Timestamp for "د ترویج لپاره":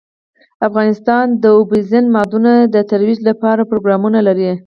2.73-3.67